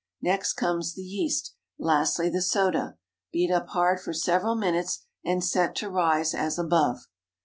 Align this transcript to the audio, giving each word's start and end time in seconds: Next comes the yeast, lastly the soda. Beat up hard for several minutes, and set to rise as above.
Next 0.23 0.53
comes 0.53 0.95
the 0.95 1.03
yeast, 1.03 1.53
lastly 1.77 2.27
the 2.27 2.41
soda. 2.41 2.97
Beat 3.31 3.51
up 3.51 3.67
hard 3.67 3.99
for 4.01 4.13
several 4.13 4.55
minutes, 4.55 5.05
and 5.23 5.43
set 5.43 5.75
to 5.75 5.91
rise 5.91 6.33
as 6.33 6.57
above. 6.57 7.05